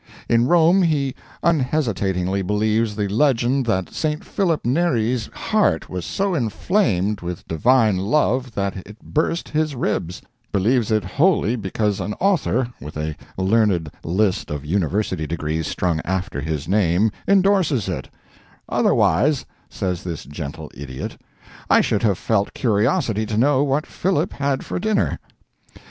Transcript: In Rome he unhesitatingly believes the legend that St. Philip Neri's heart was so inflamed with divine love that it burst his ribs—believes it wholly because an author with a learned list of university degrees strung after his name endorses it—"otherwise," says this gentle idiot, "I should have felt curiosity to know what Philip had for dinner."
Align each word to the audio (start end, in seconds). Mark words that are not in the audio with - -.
In 0.27 0.47
Rome 0.47 0.81
he 0.81 1.13
unhesitatingly 1.43 2.41
believes 2.41 2.95
the 2.95 3.07
legend 3.07 3.67
that 3.67 3.93
St. 3.93 4.25
Philip 4.25 4.65
Neri's 4.65 5.27
heart 5.27 5.91
was 5.91 6.05
so 6.05 6.33
inflamed 6.33 7.21
with 7.21 7.47
divine 7.47 7.97
love 7.99 8.55
that 8.55 8.77
it 8.77 8.97
burst 9.03 9.49
his 9.49 9.75
ribs—believes 9.75 10.89
it 10.89 11.05
wholly 11.05 11.55
because 11.55 11.99
an 11.99 12.13
author 12.15 12.73
with 12.81 12.97
a 12.97 13.15
learned 13.37 13.91
list 14.03 14.49
of 14.49 14.65
university 14.65 15.27
degrees 15.27 15.67
strung 15.67 16.01
after 16.03 16.41
his 16.41 16.67
name 16.67 17.11
endorses 17.27 17.87
it—"otherwise," 17.87 19.45
says 19.69 20.03
this 20.03 20.23
gentle 20.25 20.71
idiot, 20.73 21.21
"I 21.69 21.81
should 21.81 22.01
have 22.01 22.17
felt 22.17 22.55
curiosity 22.55 23.27
to 23.27 23.37
know 23.37 23.63
what 23.63 23.85
Philip 23.85 24.33
had 24.33 24.65
for 24.65 24.79
dinner." 24.79 25.19